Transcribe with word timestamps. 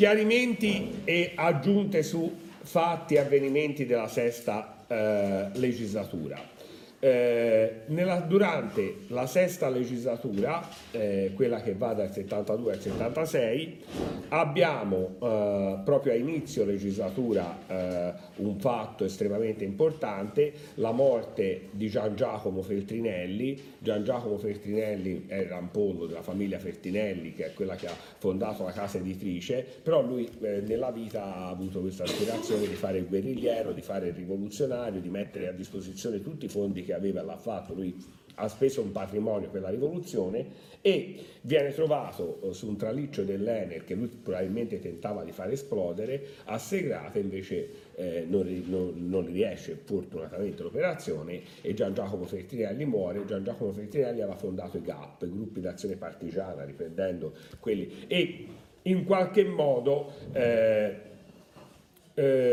Chiarimenti 0.00 1.00
e 1.02 1.32
aggiunte 1.34 2.04
su 2.04 2.32
fatti 2.62 3.14
e 3.14 3.18
avvenimenti 3.18 3.86
della 3.86 4.06
sesta 4.06 4.84
eh, 4.86 5.48
legislatura. 5.58 6.59
Eh, 7.02 7.84
nella, 7.86 8.20
durante 8.20 9.04
la 9.06 9.26
sesta 9.26 9.70
legislatura, 9.70 10.68
eh, 10.90 11.32
quella 11.34 11.62
che 11.62 11.72
va 11.72 11.94
dal 11.94 12.12
72 12.12 12.72
al 12.74 12.80
76, 12.80 13.78
abbiamo 14.28 15.16
eh, 15.18 15.80
proprio 15.82 16.12
a 16.12 16.16
inizio 16.16 16.66
legislatura 16.66 17.56
eh, 17.66 18.12
un 18.36 18.58
fatto 18.58 19.06
estremamente 19.06 19.64
importante, 19.64 20.52
la 20.74 20.92
morte 20.92 21.68
di 21.70 21.88
Gian 21.88 22.14
Giacomo 22.16 22.60
Feltrinelli. 22.60 23.58
Gian 23.78 24.04
Giacomo 24.04 24.36
Feltrinelli 24.36 25.24
era 25.26 25.56
un 25.56 25.70
pollo 25.70 26.04
della 26.04 26.20
famiglia 26.20 26.58
Feltrinelli, 26.58 27.32
che 27.32 27.46
è 27.46 27.54
quella 27.54 27.76
che 27.76 27.86
ha 27.86 27.94
fondato 28.18 28.62
la 28.64 28.72
casa 28.72 28.98
editrice, 28.98 29.66
però 29.82 30.02
lui 30.02 30.30
eh, 30.42 30.60
nella 30.66 30.90
vita 30.90 31.34
ha 31.34 31.48
avuto 31.48 31.80
questa 31.80 32.02
aspirazione 32.02 32.66
di 32.66 32.74
fare 32.74 32.98
il 32.98 33.06
guerrigliero, 33.06 33.72
di 33.72 33.80
fare 33.80 34.08
il 34.08 34.14
rivoluzionario, 34.14 35.00
di 35.00 35.08
mettere 35.08 35.48
a 35.48 35.52
disposizione 35.52 36.20
tutti 36.20 36.44
i 36.44 36.48
fondi 36.48 36.82
che 36.82 36.89
che 36.90 36.94
aveva 36.94 37.22
l'ha 37.22 37.36
fatto, 37.36 37.72
lui 37.72 38.18
ha 38.34 38.48
speso 38.48 38.80
un 38.82 38.90
patrimonio 38.90 39.48
per 39.48 39.60
la 39.60 39.68
rivoluzione 39.68 40.68
e 40.80 41.16
viene 41.42 41.72
trovato 41.72 42.40
eh, 42.42 42.52
su 42.54 42.68
un 42.68 42.76
traliccio 42.76 43.22
dell'Enel 43.22 43.84
che 43.84 43.94
lui 43.94 44.08
probabilmente 44.08 44.80
tentava 44.80 45.22
di 45.22 45.30
far 45.30 45.50
esplodere, 45.50 46.22
a 46.44 46.58
Segrate 46.58 47.18
invece 47.18 47.68
eh, 47.94 48.24
non, 48.26 48.64
non, 48.66 48.94
non, 49.08 49.26
riesce 49.26 49.78
fortunatamente 49.84 50.62
l'operazione 50.62 51.42
e 51.60 51.74
Gian 51.74 51.92
Giacomo 51.92 52.24
Feltrinelli 52.24 52.86
muore, 52.86 53.24
Gian 53.26 53.44
Giacomo 53.44 53.72
Feltrinelli 53.72 54.20
aveva 54.22 54.36
fondato 54.36 54.78
i 54.78 54.82
GAP, 54.82 55.22
i 55.22 55.30
gruppi 55.30 55.60
d'azione 55.60 55.96
partigiana, 55.96 56.64
riprendendo 56.64 57.32
quelli 57.60 58.06
e 58.06 58.46
in 58.82 59.04
qualche 59.04 59.44
modo 59.44 60.12
eh, 60.32 61.08
eh, 62.14 62.49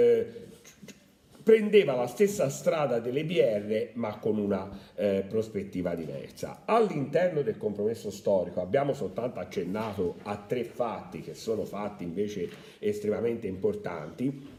prendeva 1.48 1.96
la 1.96 2.08
stessa 2.08 2.50
strada 2.50 3.00
delle 3.00 3.24
BR 3.24 3.92
ma 3.94 4.18
con 4.18 4.38
una 4.38 4.70
eh, 4.96 5.24
prospettiva 5.30 5.96
diversa. 5.96 6.64
All'interno 6.66 7.42
del 7.42 7.56
compromesso 7.56 8.12
storico 8.12 8.60
abbiamo 8.60 8.92
soltanto 8.92 9.40
accennato 9.40 10.18
a 10.24 10.36
tre 10.46 10.66
fatti 10.66 11.22
che 11.22 11.36
sono 11.36 11.64
fatti 11.64 12.04
invece 12.04 12.50
estremamente 12.80 13.48
importanti, 13.48 14.57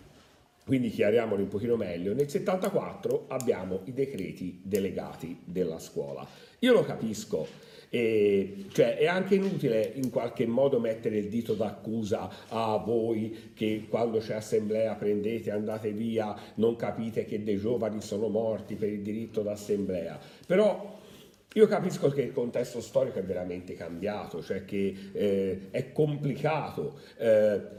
quindi 0.69 0.91
chiariamoli 0.91 1.41
un 1.41 1.49
pochino 1.49 1.77
meglio. 1.77 2.13
Nel 2.13 2.29
74 2.29 3.25
abbiamo 3.29 3.81
i 3.85 3.95
decreti 3.95 4.61
delegati 4.63 5.41
della 5.47 5.79
scuola. 5.79 6.29
Io 6.59 6.75
lo 6.75 6.85
capisco 6.85 7.47
e, 7.89 8.67
cioè, 8.71 8.99
è 8.99 9.07
anche 9.07 9.37
inutile 9.37 9.93
in 9.95 10.11
qualche 10.11 10.47
modo 10.47 10.79
mettere 10.79 11.17
il 11.17 11.31
dito 11.31 11.55
d'accusa 11.55 12.29
a 12.49 12.77
voi 12.77 13.53
che 13.55 13.87
quando 13.89 14.19
c'è 14.19 14.35
assemblea 14.35 14.95
prendete, 14.95 15.51
andate 15.51 15.93
via, 15.93 16.37
non 16.57 16.77
capite 16.77 17.25
che 17.25 17.43
dei 17.43 17.57
giovani 17.57 18.03
sono 18.03 18.29
morti 18.29 18.75
per 18.75 18.91
il 18.91 19.01
diritto 19.01 19.41
d'assemblea. 19.41 20.19
Però 20.47 20.99
io 21.55 21.67
capisco 21.67 22.11
che 22.11 22.21
il 22.21 22.33
contesto 22.33 22.81
storico 22.83 23.19
è 23.19 23.25
veramente 23.25 23.73
cambiato, 23.73 24.43
cioè 24.43 24.67
che 24.67 24.95
eh, 25.13 25.69
è 25.71 25.93
complicato, 25.93 26.99
eh, 27.17 27.77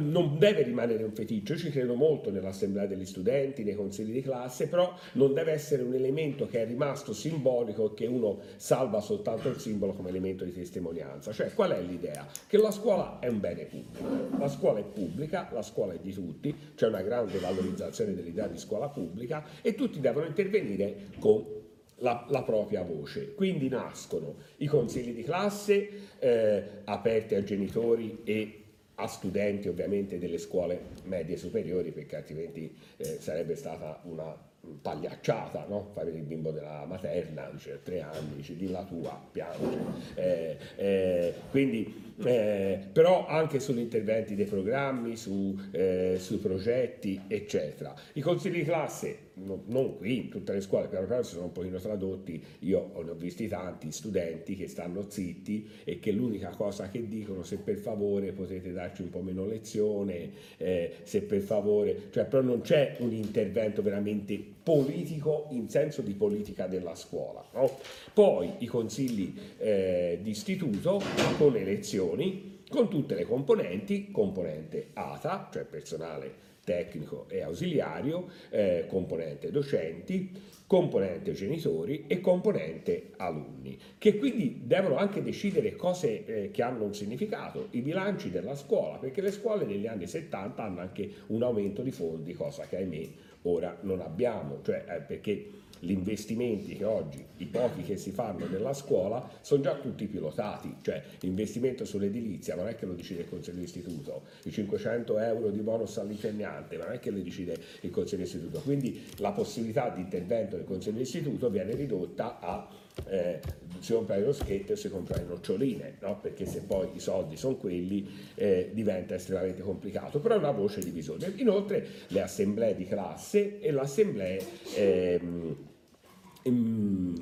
non 0.00 0.38
deve 0.38 0.62
rimanere 0.62 1.02
un 1.02 1.12
feticcio, 1.12 1.54
io 1.54 1.58
ci 1.58 1.70
credo 1.70 1.94
molto 1.94 2.30
nell'assemblea 2.30 2.84
degli 2.84 3.06
studenti, 3.06 3.64
nei 3.64 3.74
consigli 3.74 4.12
di 4.12 4.20
classe, 4.20 4.68
però 4.68 4.94
non 5.14 5.32
deve 5.32 5.52
essere 5.52 5.82
un 5.82 5.94
elemento 5.94 6.46
che 6.46 6.60
è 6.60 6.66
rimasto 6.66 7.14
simbolico 7.14 7.92
e 7.92 7.94
che 7.94 8.06
uno 8.06 8.40
salva 8.56 9.00
soltanto 9.00 9.48
il 9.48 9.58
simbolo 9.58 9.94
come 9.94 10.10
elemento 10.10 10.44
di 10.44 10.52
testimonianza. 10.52 11.32
Cioè 11.32 11.54
qual 11.54 11.70
è 11.70 11.80
l'idea? 11.80 12.28
Che 12.46 12.58
la 12.58 12.70
scuola 12.70 13.18
è 13.18 13.28
un 13.28 13.40
bene 13.40 13.64
pubblico, 13.64 14.36
la 14.38 14.48
scuola 14.48 14.80
è 14.80 14.84
pubblica, 14.84 15.48
la 15.52 15.62
scuola 15.62 15.94
è 15.94 15.98
di 15.98 16.12
tutti, 16.12 16.54
c'è 16.74 16.86
una 16.86 17.00
grande 17.00 17.38
valorizzazione 17.38 18.14
dell'idea 18.14 18.46
di 18.46 18.58
scuola 18.58 18.88
pubblica 18.90 19.42
e 19.62 19.74
tutti 19.74 20.00
devono 20.00 20.26
intervenire 20.26 21.08
con 21.18 21.59
la, 22.00 22.26
la, 22.28 22.42
propria 22.42 22.82
voce. 22.82 23.34
Quindi 23.34 23.68
nascono 23.68 24.36
i 24.58 24.66
consigli 24.66 25.14
di 25.14 25.22
classe 25.22 25.88
eh, 26.18 26.64
aperti 26.84 27.34
a 27.34 27.42
genitori 27.42 28.20
e 28.24 28.54
a 28.96 29.06
studenti 29.06 29.68
ovviamente 29.68 30.18
delle 30.18 30.38
scuole 30.38 30.80
medie 31.04 31.36
superiori 31.36 31.90
perché 31.90 32.16
altrimenti 32.16 32.74
eh, 32.98 33.18
sarebbe 33.18 33.54
stata 33.56 34.00
una 34.04 34.48
pagliacciata, 34.82 35.66
no? 35.68 35.90
fare 35.94 36.10
il 36.10 36.22
bimbo 36.22 36.50
della 36.50 36.84
materna, 36.86 37.48
dice 37.50 37.80
tre 37.82 38.02
anni, 38.02 38.36
dice 38.36 38.56
di 38.56 38.68
la 38.68 38.84
tua, 38.84 39.18
piange. 39.30 39.78
Eh, 40.14 40.56
eh, 40.76 41.34
quindi, 41.50 42.12
eh, 42.22 42.78
però 42.92 43.26
anche 43.26 43.58
sugli 43.58 43.78
interventi 43.78 44.34
dei 44.34 44.44
programmi, 44.44 45.16
su, 45.16 45.58
eh, 45.70 46.16
sui 46.18 46.36
progetti, 46.36 47.22
eccetera. 47.26 47.94
I 48.12 48.20
consigli 48.20 48.56
di 48.56 48.64
classe 48.64 49.29
no, 49.44 49.62
non 49.66 49.96
qui, 49.96 50.16
in 50.18 50.28
tutte 50.28 50.52
le 50.52 50.60
scuole, 50.60 50.88
piano 50.88 51.06
piano 51.06 51.22
si 51.22 51.32
sono 51.32 51.46
un 51.46 51.52
pochino 51.52 51.78
tradotti, 51.78 52.42
io 52.60 52.92
ne 53.02 53.10
ho 53.10 53.14
visti 53.14 53.48
tanti 53.48 53.90
studenti 53.90 54.56
che 54.56 54.68
stanno 54.68 55.06
zitti 55.08 55.68
e 55.84 55.98
che 55.98 56.12
l'unica 56.12 56.50
cosa 56.50 56.88
che 56.88 57.06
dicono 57.08 57.42
se 57.42 57.58
per 57.58 57.76
favore 57.76 58.32
potete 58.32 58.72
darci 58.72 59.02
un 59.02 59.10
po' 59.10 59.20
meno 59.20 59.46
lezione, 59.46 60.30
eh, 60.56 60.96
se 61.02 61.22
per 61.22 61.40
favore, 61.40 62.08
cioè 62.10 62.24
però 62.24 62.42
non 62.42 62.60
c'è 62.60 62.96
un 63.00 63.12
intervento 63.12 63.82
veramente 63.82 64.42
politico 64.62 65.46
in 65.50 65.68
senso 65.68 66.02
di 66.02 66.12
politica 66.14 66.66
della 66.66 66.94
scuola. 66.94 67.44
No? 67.54 67.78
Poi 68.12 68.52
i 68.58 68.66
consigli 68.66 69.34
eh, 69.58 70.18
di 70.22 70.30
istituto 70.30 71.00
con 71.38 71.56
elezioni, 71.56 72.58
con 72.68 72.88
tutte 72.88 73.14
le 73.14 73.24
componenti, 73.24 74.10
componente 74.10 74.90
ATA, 74.92 75.48
cioè 75.52 75.64
personale 75.64 76.48
tecnico 76.70 77.26
e 77.28 77.42
ausiliario, 77.42 78.28
eh, 78.50 78.84
componente 78.86 79.50
docenti, 79.50 80.30
componente 80.68 81.32
genitori 81.32 82.04
e 82.06 82.20
componente 82.20 83.10
alunni, 83.16 83.76
che 83.98 84.16
quindi 84.16 84.60
devono 84.62 84.96
anche 84.96 85.20
decidere 85.20 85.74
cose 85.74 86.24
eh, 86.24 86.50
che 86.52 86.62
hanno 86.62 86.84
un 86.84 86.94
significato, 86.94 87.66
i 87.70 87.80
bilanci 87.80 88.30
della 88.30 88.54
scuola, 88.54 88.98
perché 88.98 89.20
le 89.20 89.32
scuole 89.32 89.64
negli 89.64 89.88
anni 89.88 90.06
70 90.06 90.62
hanno 90.62 90.80
anche 90.80 91.10
un 91.26 91.42
aumento 91.42 91.82
di 91.82 91.90
fondi, 91.90 92.34
cosa 92.34 92.66
che 92.68 92.76
ahimè 92.76 93.08
ora 93.42 93.76
non 93.82 94.00
abbiamo, 94.00 94.60
cioè 94.62 94.84
eh, 94.88 95.00
perché 95.00 95.50
gli 95.80 95.92
investimenti 95.92 96.76
che 96.76 96.84
oggi, 96.84 97.24
i 97.38 97.46
pochi 97.46 97.82
che 97.82 97.96
si 97.96 98.10
fanno 98.10 98.46
nella 98.46 98.74
scuola, 98.74 99.28
sono 99.40 99.62
già 99.62 99.74
tutti 99.76 100.06
pilotati, 100.06 100.76
cioè 100.82 101.02
l'investimento 101.20 101.84
sull'edilizia 101.84 102.54
non 102.54 102.68
è 102.68 102.76
che 102.76 102.84
lo 102.84 102.92
decide 102.92 103.22
il 103.22 103.28
Consiglio 103.28 103.60
d'Istituto, 103.60 104.22
i 104.44 104.50
500 104.50 105.18
euro 105.18 105.50
di 105.50 105.60
bonus 105.60 105.96
all'insegnante 105.96 106.76
non 106.76 106.92
è 106.92 106.98
che 106.98 107.10
lo 107.10 107.18
decide 107.20 107.56
il 107.80 107.90
Consiglio 107.90 108.22
d'Istituto, 108.22 108.60
quindi 108.60 109.02
la 109.16 109.32
possibilità 109.32 109.88
di 109.88 110.02
intervento 110.02 110.56
del 110.56 110.66
Consiglio 110.66 110.98
d'Istituto 110.98 111.48
viene 111.48 111.74
ridotta 111.74 112.38
a 112.40 112.68
eh, 113.06 113.40
si 113.80 113.92
compra 113.92 114.18
lo 114.18 114.32
schetto 114.32 114.72
e 114.72 114.76
si 114.76 114.88
compra 114.88 115.16
le 115.16 115.24
noccioline, 115.24 115.96
no? 116.00 116.18
perché 116.20 116.46
se 116.46 116.60
poi 116.60 116.88
i 116.94 117.00
soldi 117.00 117.36
sono 117.36 117.56
quelli 117.56 118.08
eh, 118.34 118.70
diventa 118.72 119.14
estremamente 119.14 119.62
complicato, 119.62 120.20
però 120.20 120.34
è 120.36 120.38
una 120.38 120.50
voce 120.50 120.80
di 120.80 120.90
bisogno. 120.90 121.26
Inoltre 121.36 121.86
le 122.08 122.22
assemblee 122.22 122.74
di 122.74 122.86
classe 122.86 123.58
e 123.60 123.72
le 123.72 123.80
assemblee 123.80 124.44
ehm, 124.76 125.56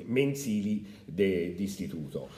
mensili 0.05 0.85
di 1.05 1.55
istituto. 1.57 2.29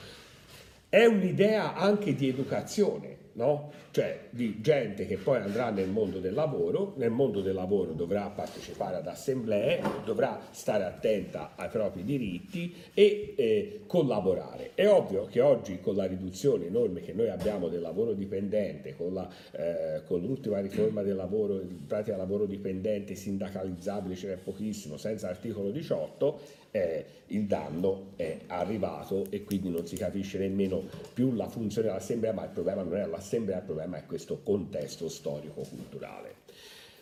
È 0.88 1.04
un'idea 1.04 1.74
anche 1.74 2.14
di 2.14 2.28
educazione, 2.28 3.16
no? 3.34 3.70
cioè 3.92 4.28
di 4.30 4.60
gente 4.60 5.06
che 5.06 5.18
poi 5.18 5.40
andrà 5.40 5.70
nel 5.70 5.88
mondo 5.88 6.18
del 6.18 6.32
lavoro, 6.32 6.94
nel 6.96 7.10
mondo 7.10 7.42
del 7.42 7.54
lavoro 7.54 7.92
dovrà 7.92 8.28
partecipare 8.30 8.96
ad 8.96 9.06
assemblee, 9.06 9.82
dovrà 10.04 10.40
stare 10.50 10.84
attenta 10.84 11.52
ai 11.56 11.68
propri 11.68 12.02
diritti 12.02 12.74
e 12.94 13.34
eh, 13.36 13.80
collaborare. 13.86 14.70
È 14.74 14.88
ovvio 14.88 15.26
che 15.26 15.40
oggi 15.40 15.80
con 15.80 15.94
la 15.94 16.06
riduzione 16.06 16.66
enorme 16.66 17.02
che 17.02 17.12
noi 17.12 17.28
abbiamo 17.28 17.68
del 17.68 17.82
lavoro 17.82 18.14
dipendente, 18.14 18.96
con, 18.96 19.12
la, 19.12 19.28
eh, 19.52 20.02
con 20.06 20.20
l'ultima 20.20 20.60
riforma 20.60 21.02
del 21.02 21.16
lavoro, 21.16 21.60
in 21.60 21.86
pratica 21.86 22.16
lavoro 22.16 22.46
dipendente 22.46 23.14
sindacalizzabile 23.14 24.16
ce 24.16 24.28
n'è 24.28 24.36
pochissimo, 24.36 24.96
senza 24.96 25.28
articolo 25.28 25.70
18, 25.70 26.40
eh, 26.70 27.04
il 27.26 27.44
danno 27.44 28.12
è 28.16 28.40
arrivato 28.46 29.26
e 29.30 29.44
quindi 29.44 29.68
non 29.68 29.86
si 29.86 29.96
capisce 29.96 30.38
nemmeno 30.38 30.82
più 31.12 31.32
la 31.34 31.48
funzione 31.48 31.88
dell'assemblea, 31.88 32.32
ma 32.32 32.44
il 32.44 32.50
problema 32.50 32.82
non 32.82 32.96
è 32.96 33.02
l'assemblea, 33.22 33.58
il 33.58 33.64
problema 33.64 33.96
è 33.98 34.04
questo 34.04 34.40
contesto 34.42 35.08
storico-culturale. 35.08 36.34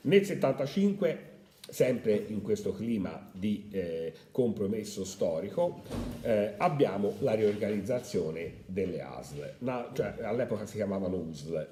Nel 0.03 0.25
75 0.25 1.29
sempre 1.71 2.25
in 2.27 2.43
questo 2.43 2.73
clima 2.73 3.31
di 3.33 3.69
eh, 3.71 4.13
compromesso 4.33 5.05
storico, 5.05 5.83
eh, 6.23 6.55
abbiamo 6.57 7.15
la 7.21 7.35
riorganizzazione 7.35 8.65
delle 8.67 9.01
ASL. 9.01 9.55
Na, 9.59 9.89
cioè, 9.93 10.17
all'epoca 10.23 10.67
si 10.67 10.75
chiamavano 10.75 11.17
USL, 11.17 11.69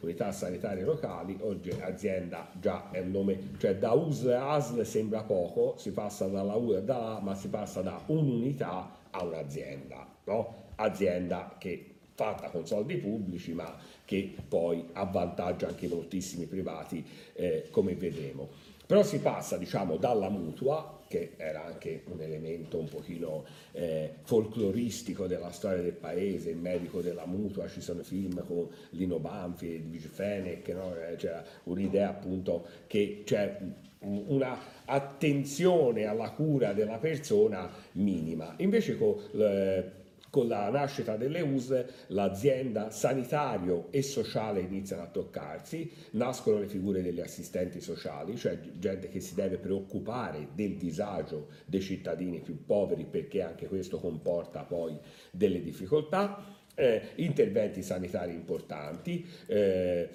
Unità 0.00 0.32
Sanitarie 0.32 0.82
Locali, 0.82 1.38
oggi 1.42 1.70
azienda 1.70 2.50
già 2.60 2.90
è 2.90 2.98
un 2.98 3.12
nome, 3.12 3.38
cioè 3.58 3.76
da 3.76 3.92
USL 3.92 4.30
a 4.30 4.54
ASL 4.54 4.84
sembra 4.84 5.22
poco, 5.22 5.76
si 5.78 5.92
passa 5.92 6.26
dalla 6.26 6.54
U 6.54 6.80
da 6.80 7.16
A, 7.16 7.20
ma 7.20 7.36
si 7.36 7.46
passa 7.46 7.82
da 7.82 8.02
un'unità 8.06 8.90
a 9.10 9.22
un'azienda, 9.22 10.08
no? 10.24 10.64
azienda 10.74 11.54
che 11.58 11.95
fatta 12.16 12.48
con 12.48 12.66
soldi 12.66 12.96
pubblici 12.96 13.52
ma 13.52 13.76
che 14.04 14.34
poi 14.48 14.88
avvantaggia 14.92 15.68
anche 15.68 15.86
moltissimi 15.86 16.46
privati 16.46 17.04
eh, 17.34 17.68
come 17.70 17.94
vedremo. 17.94 18.48
Però 18.86 19.02
si 19.02 19.18
passa 19.18 19.56
diciamo 19.56 19.96
dalla 19.96 20.30
mutua, 20.30 21.02
che 21.08 21.32
era 21.36 21.64
anche 21.64 22.04
un 22.06 22.20
elemento 22.20 22.78
un 22.78 22.88
pochino 22.88 23.44
eh, 23.72 24.14
folcloristico 24.22 25.26
della 25.26 25.50
storia 25.50 25.82
del 25.82 25.92
paese, 25.92 26.50
il 26.50 26.56
medico 26.56 27.00
della 27.00 27.26
mutua, 27.26 27.68
ci 27.68 27.80
sono 27.80 28.02
film 28.04 28.44
con 28.46 28.68
Lino 28.90 29.18
Banfi, 29.18 29.74
Edwige 29.74 30.08
Fenech, 30.08 30.68
no? 30.68 30.94
Eh, 30.94 31.16
c'era 31.16 31.44
un'idea 31.64 32.10
appunto 32.10 32.64
che 32.86 33.22
c'è 33.24 33.58
una 33.98 34.56
attenzione 34.84 36.04
alla 36.04 36.30
cura 36.30 36.72
della 36.72 36.98
persona 36.98 37.68
minima. 37.92 38.54
Invece 38.58 38.96
con 38.96 39.16
eh, 39.34 40.04
con 40.36 40.48
la 40.48 40.68
nascita 40.68 41.16
delle 41.16 41.40
US 41.40 41.82
l'azienda 42.08 42.90
sanitario 42.90 43.86
e 43.90 44.02
sociale 44.02 44.60
iniziano 44.60 45.04
a 45.04 45.06
toccarsi, 45.06 45.90
nascono 46.10 46.58
le 46.58 46.68
figure 46.68 47.00
degli 47.00 47.22
assistenti 47.22 47.80
sociali, 47.80 48.36
cioè 48.36 48.60
gente 48.78 49.08
che 49.08 49.20
si 49.20 49.34
deve 49.34 49.56
preoccupare 49.56 50.48
del 50.52 50.76
disagio 50.76 51.48
dei 51.64 51.80
cittadini 51.80 52.40
più 52.40 52.66
poveri 52.66 53.06
perché 53.06 53.40
anche 53.40 53.66
questo 53.66 53.98
comporta 53.98 54.64
poi 54.64 54.98
delle 55.30 55.62
difficoltà 55.62 56.64
eh, 56.76 57.08
interventi 57.16 57.82
sanitari 57.82 58.32
importanti, 58.32 59.26
eh, 59.46 60.08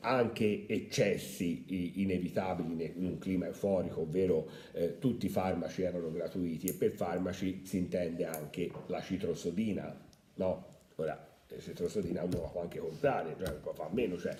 anche 0.00 0.64
eccessi 0.66 2.00
inevitabili 2.00 2.92
in 2.96 3.04
un 3.04 3.18
clima 3.18 3.46
euforico, 3.46 4.00
ovvero 4.00 4.48
eh, 4.72 4.98
tutti 4.98 5.26
i 5.26 5.28
farmaci 5.28 5.82
erano 5.82 6.10
gratuiti 6.10 6.68
e 6.68 6.72
per 6.72 6.92
farmaci 6.92 7.62
si 7.64 7.78
intende 7.78 8.24
anche 8.24 8.70
la 8.86 9.00
citrosodina. 9.00 10.06
No? 10.34 10.66
Ora, 10.96 11.37
citrosodina 11.58 12.22
uno 12.22 12.42
la 12.42 12.48
può 12.48 12.60
anche 12.60 12.78
comprare, 12.78 13.34
cioè 13.38 13.54
può 13.54 13.72
fare 13.72 13.90
meno, 13.92 14.18
cioè, 14.18 14.36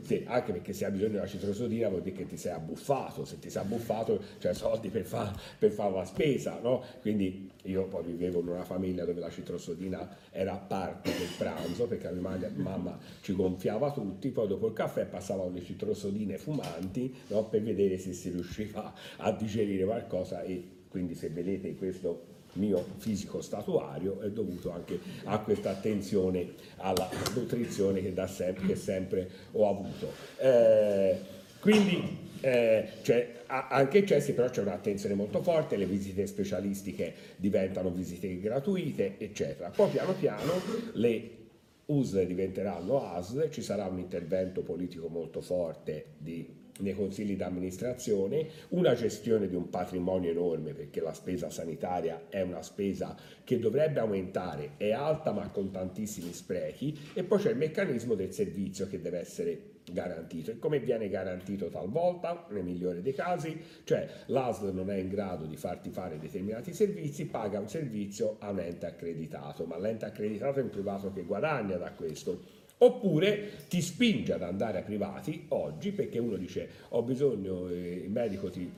se, 0.00 0.24
anche 0.26 0.52
perché 0.52 0.72
se 0.72 0.86
hai 0.86 0.92
bisogno 0.92 1.12
della 1.12 1.26
citrosodina 1.26 1.88
vuol 1.88 2.02
dire 2.02 2.16
che 2.16 2.26
ti 2.26 2.36
sei 2.36 2.52
abbuffato, 2.52 3.24
se 3.24 3.38
ti 3.38 3.50
sei 3.50 3.62
abbuffato 3.62 4.22
c'hai 4.38 4.54
soldi 4.54 4.88
per 4.88 5.04
fare 5.04 5.34
far 5.70 5.92
la 5.92 6.04
spesa, 6.04 6.58
no? 6.60 6.82
Quindi 7.00 7.50
io 7.64 7.86
poi 7.86 8.04
vivevo 8.04 8.40
in 8.40 8.48
una 8.48 8.64
famiglia 8.64 9.04
dove 9.04 9.20
la 9.20 9.30
citrosodina 9.30 10.16
era 10.30 10.56
parte 10.56 11.10
del 11.10 11.28
pranzo 11.36 11.86
perché 11.86 12.10
mia 12.10 12.50
mamma 12.54 12.98
ci 13.20 13.34
gonfiava 13.34 13.92
tutti, 13.92 14.30
poi 14.30 14.48
dopo 14.48 14.68
il 14.68 14.72
caffè 14.72 15.04
passavano 15.04 15.50
le 15.50 15.62
citrosodine 15.62 16.38
fumanti 16.38 17.14
no? 17.28 17.44
per 17.48 17.62
vedere 17.62 17.98
se 17.98 18.12
si 18.12 18.30
riusciva 18.30 18.94
a 19.18 19.32
digerire 19.32 19.84
qualcosa 19.84 20.42
e 20.42 20.84
quindi 20.88 21.14
se 21.14 21.28
vedete 21.28 21.74
questo 21.74 22.34
mio 22.56 22.84
fisico 22.96 23.40
statuario 23.40 24.20
è 24.20 24.30
dovuto 24.30 24.70
anche 24.70 24.98
a 25.24 25.38
questa 25.40 25.70
attenzione 25.70 26.54
alla 26.76 27.08
nutrizione 27.34 28.02
che 28.02 28.12
da 28.12 28.26
sempre, 28.26 28.66
che 28.66 28.76
sempre 28.76 29.30
ho 29.52 29.68
avuto. 29.68 30.12
Eh, 30.38 31.18
quindi 31.60 32.24
eh, 32.40 32.88
cioè, 33.02 33.42
anche 33.46 33.98
eccessi 33.98 34.32
però 34.32 34.50
c'è 34.50 34.62
un'attenzione 34.62 35.14
molto 35.14 35.42
forte, 35.42 35.76
le 35.76 35.86
visite 35.86 36.26
specialistiche 36.26 37.14
diventano 37.36 37.90
visite 37.90 38.38
gratuite, 38.38 39.14
eccetera. 39.18 39.70
Poi 39.70 39.90
piano 39.90 40.12
piano 40.12 40.52
le 40.92 41.30
USL 41.86 42.26
diventeranno 42.26 43.12
ASL, 43.12 43.50
ci 43.50 43.62
sarà 43.62 43.86
un 43.86 43.98
intervento 43.98 44.62
politico 44.62 45.08
molto 45.08 45.40
forte 45.40 46.14
di 46.18 46.64
nei 46.78 46.94
consigli 46.94 47.36
d'amministrazione, 47.36 48.48
una 48.70 48.94
gestione 48.94 49.48
di 49.48 49.54
un 49.54 49.70
patrimonio 49.70 50.30
enorme 50.30 50.72
perché 50.72 51.00
la 51.00 51.12
spesa 51.12 51.50
sanitaria 51.50 52.26
è 52.28 52.40
una 52.42 52.62
spesa 52.62 53.16
che 53.44 53.58
dovrebbe 53.58 54.00
aumentare, 54.00 54.72
è 54.76 54.92
alta 54.92 55.32
ma 55.32 55.48
con 55.50 55.70
tantissimi 55.70 56.32
sprechi 56.32 56.98
e 57.14 57.24
poi 57.24 57.38
c'è 57.38 57.50
il 57.50 57.56
meccanismo 57.56 58.14
del 58.14 58.32
servizio 58.32 58.86
che 58.88 59.00
deve 59.00 59.20
essere 59.20 59.74
garantito. 59.90 60.50
E 60.50 60.58
come 60.58 60.80
viene 60.80 61.08
garantito 61.08 61.68
talvolta? 61.68 62.46
Nel 62.50 62.64
migliore 62.64 63.02
dei 63.02 63.14
casi 63.14 63.60
cioè 63.84 64.08
l'ASL 64.26 64.72
non 64.72 64.90
è 64.90 64.96
in 64.96 65.08
grado 65.08 65.44
di 65.44 65.56
farti 65.56 65.90
fare 65.90 66.18
determinati 66.18 66.74
servizi 66.74 67.26
paga 67.26 67.60
un 67.60 67.68
servizio 67.68 68.36
a 68.40 68.50
un 68.50 68.60
ente 68.60 68.86
accreditato 68.86 69.64
ma 69.64 69.78
l'ente 69.78 70.04
accreditato 70.04 70.58
è 70.58 70.62
un 70.62 70.70
privato 70.70 71.12
che 71.12 71.22
guadagna 71.22 71.76
da 71.76 71.92
questo 71.92 72.64
Oppure 72.78 73.66
ti 73.68 73.80
spinge 73.80 74.34
ad 74.34 74.42
andare 74.42 74.78
a 74.78 74.82
privati 74.82 75.46
oggi 75.48 75.92
perché 75.92 76.18
uno 76.18 76.36
dice 76.36 76.68
ho 76.90 77.02
bisogno, 77.02 77.68
eh, 77.68 78.02
il 78.04 78.10
medico 78.10 78.50
ti 78.50 78.70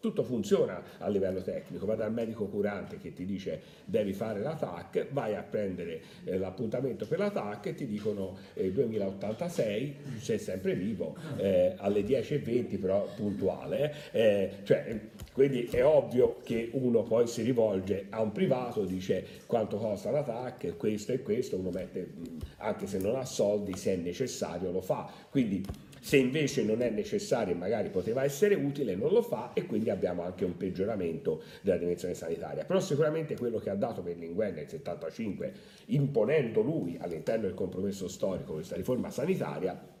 tutto 0.00 0.22
funziona 0.22 0.82
a 0.98 1.08
livello 1.08 1.42
tecnico, 1.42 1.84
va 1.84 1.94
dal 1.94 2.12
medico 2.12 2.46
curante 2.46 2.98
che 2.98 3.12
ti 3.12 3.26
dice 3.26 3.60
devi 3.84 4.14
fare 4.14 4.40
la 4.40 4.54
TAC, 4.54 5.08
vai 5.10 5.34
a 5.34 5.42
prendere 5.42 6.00
eh, 6.24 6.38
l'appuntamento 6.38 7.06
per 7.06 7.18
la 7.18 7.30
TAC 7.30 7.66
e 7.66 7.74
ti 7.74 7.86
dicono 7.86 8.36
eh, 8.54 8.72
2086, 8.72 9.96
sei 10.18 10.38
sempre 10.38 10.74
vivo, 10.74 11.16
eh, 11.36 11.74
alle 11.76 12.00
10.20 12.00 12.80
però 12.80 13.06
puntuale, 13.14 13.94
eh, 14.12 14.50
cioè, 14.62 14.98
quindi 15.34 15.64
è 15.64 15.84
ovvio 15.84 16.40
che 16.42 16.70
uno 16.72 17.02
poi 17.02 17.26
si 17.26 17.42
rivolge 17.42 18.06
a 18.08 18.22
un 18.22 18.32
privato, 18.32 18.84
dice 18.84 19.24
quanto 19.46 19.76
costa 19.76 20.10
la 20.10 20.22
TAC, 20.22 20.76
questo 20.76 21.12
e 21.12 21.20
questo, 21.20 21.56
uno 21.56 21.70
mette, 21.70 22.14
anche 22.58 22.86
se 22.86 22.98
non 22.98 23.16
ha 23.16 23.24
soldi, 23.26 23.76
se 23.76 23.92
è 23.92 23.96
necessario 23.96 24.70
lo 24.70 24.80
fa, 24.80 25.10
quindi 25.30 25.62
se 26.00 26.16
invece 26.16 26.64
non 26.64 26.80
è 26.80 26.90
necessario 26.90 27.54
e 27.54 27.56
magari 27.56 27.90
poteva 27.90 28.24
essere 28.24 28.54
utile, 28.54 28.94
non 28.94 29.12
lo 29.12 29.22
fa 29.22 29.52
e 29.52 29.66
quindi 29.66 29.90
abbiamo 29.90 30.22
anche 30.22 30.44
un 30.44 30.56
peggioramento 30.56 31.42
della 31.60 31.76
dimensione 31.76 32.14
sanitaria. 32.14 32.64
Però 32.64 32.80
sicuramente 32.80 33.36
quello 33.36 33.58
che 33.58 33.70
ha 33.70 33.74
dato 33.74 34.00
Berlinguer 34.00 34.52
nel 34.52 34.68
75, 34.68 35.52
imponendo 35.86 36.62
lui 36.62 36.96
all'interno 37.00 37.42
del 37.42 37.54
compromesso 37.54 38.08
storico 38.08 38.54
questa 38.54 38.76
riforma 38.76 39.10
sanitaria, 39.10 39.98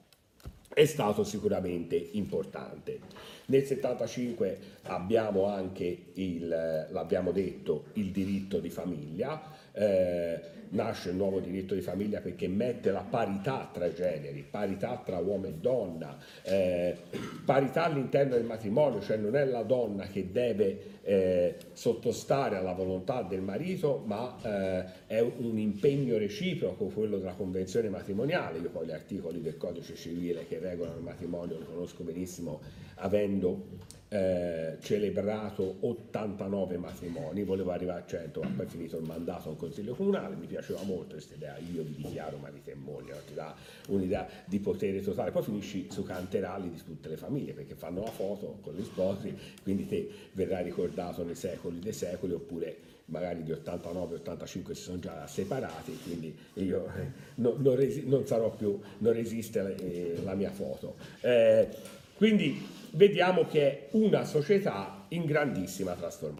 è 0.72 0.84
stato 0.84 1.24
sicuramente 1.24 1.96
importante. 2.12 3.00
Nel 3.46 3.64
75 3.64 4.58
abbiamo 4.82 5.46
anche, 5.46 6.12
il, 6.14 6.46
l'abbiamo 6.48 7.32
detto, 7.32 7.86
il 7.94 8.12
diritto 8.12 8.60
di 8.60 8.70
famiglia, 8.70 9.58
eh, 9.72 10.40
nasce 10.70 11.10
il 11.10 11.16
nuovo 11.16 11.40
diritto 11.40 11.74
di 11.74 11.80
famiglia 11.80 12.20
perché 12.20 12.48
mette 12.48 12.90
la 12.90 13.04
parità 13.08 13.68
tra 13.72 13.92
generi, 13.92 14.44
parità 14.48 15.02
tra 15.04 15.18
uomo 15.18 15.46
e 15.46 15.54
donna, 15.54 16.16
eh, 16.42 16.96
parità 17.44 17.84
all'interno 17.84 18.34
del 18.34 18.44
matrimonio, 18.44 19.00
cioè 19.00 19.16
non 19.16 19.36
è 19.36 19.44
la 19.44 19.62
donna 19.62 20.06
che 20.06 20.30
deve 20.30 20.98
eh, 21.02 21.56
sottostare 21.72 22.56
alla 22.56 22.72
volontà 22.72 23.22
del 23.22 23.40
marito, 23.40 24.02
ma 24.04 24.36
eh, 24.42 25.06
è 25.06 25.20
un 25.20 25.58
impegno 25.58 26.18
reciproco 26.18 26.86
quello 26.86 27.18
della 27.18 27.34
convenzione 27.34 27.88
matrimoniale. 27.88 28.58
Io 28.58 28.70
poi 28.70 28.86
gli 28.86 28.92
articoli 28.92 29.40
del 29.40 29.56
codice 29.56 29.94
civile 29.94 30.46
che 30.46 30.58
regolano 30.58 30.98
il 30.98 31.02
matrimonio 31.02 31.58
li 31.58 31.64
conosco 31.64 32.04
benissimo 32.04 32.60
avendo 32.96 33.88
eh, 34.08 34.76
celebrato 34.80 35.76
89 35.80 36.76
matrimoni, 36.78 37.44
volevo 37.44 37.70
arrivare 37.70 38.00
a 38.00 38.06
100, 38.06 38.40
ma 38.40 38.48
poi 38.48 38.66
finito 38.66 38.96
il 38.96 39.04
mandato 39.04 39.48
Consiglio 39.60 39.94
Comunale, 39.94 40.36
mi 40.36 40.46
piaceva 40.46 40.80
molto 40.84 41.12
questa 41.12 41.34
idea, 41.34 41.58
io 41.58 41.82
vi 41.82 41.94
dichiaro 41.94 42.38
marito 42.38 42.70
e 42.70 42.74
moglie, 42.74 43.20
ti 43.26 43.34
dà 43.34 43.54
un'idea 43.88 44.26
di 44.46 44.58
potere 44.58 45.02
totale, 45.02 45.30
poi 45.30 45.42
finisci 45.42 45.86
su 45.90 46.02
canterali 46.02 46.70
di 46.70 46.82
tutte 46.82 47.10
le 47.10 47.18
famiglie, 47.18 47.52
perché 47.52 47.74
fanno 47.74 48.00
la 48.00 48.10
foto 48.10 48.56
con 48.62 48.72
gli 48.72 48.82
sposi, 48.82 49.36
quindi 49.62 49.86
te 49.86 50.08
verrai 50.32 50.64
ricordato 50.64 51.22
nei 51.24 51.34
secoli 51.34 51.78
dei 51.78 51.92
secoli, 51.92 52.32
oppure 52.32 52.88
magari 53.10 53.42
di 53.42 53.52
89-85 53.52 54.72
si 54.72 54.82
sono 54.82 54.98
già 54.98 55.26
separati, 55.26 55.98
quindi 56.04 56.34
io 56.54 56.86
eh, 56.96 57.10
no, 57.34 57.54
non, 57.58 57.76
resi- 57.76 58.06
non, 58.06 58.26
sarò 58.26 58.50
più, 58.50 58.80
non 58.98 59.12
resiste 59.12 59.76
eh, 59.76 60.22
la 60.24 60.32
mia 60.32 60.50
foto. 60.50 60.96
Eh, 61.20 61.68
quindi 62.16 62.66
vediamo 62.92 63.46
che 63.46 63.60
è 63.68 63.88
una 63.92 64.24
società 64.24 65.04
in 65.08 65.24
grandissima 65.24 65.92
trasformazione. 65.92 66.28